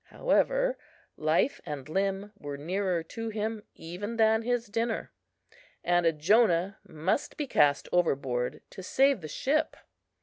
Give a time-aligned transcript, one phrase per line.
[0.05, 0.79] However,
[1.15, 5.11] life and limb were nearer to him even than his dinner,
[5.83, 9.77] and a Jonah must be cast overboard to save the ship.